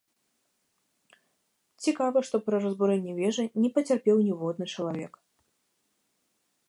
[1.85, 5.13] Цікава, што пры разбурэнні вежы не пацярпеў ніводны чалавек.